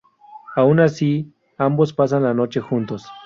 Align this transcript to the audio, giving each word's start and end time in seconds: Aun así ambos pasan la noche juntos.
Aun 0.55 0.79
así 0.79 1.31
ambos 1.59 1.93
pasan 1.93 2.23
la 2.23 2.33
noche 2.33 2.59
juntos. 2.59 3.05